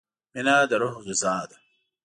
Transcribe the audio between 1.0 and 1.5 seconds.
غذا